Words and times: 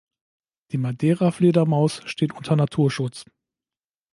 Die 0.71 0.79
Madeira-Fledermaus 0.79 2.01
steht 2.05 2.33
unter 2.33 2.55
Naturschutz. 2.55 3.23